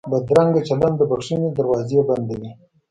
[0.11, 2.51] بدرنګه چلند د بښنې دروازې بندوي